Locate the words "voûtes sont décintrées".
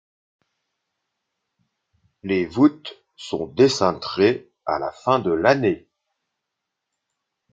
2.47-4.49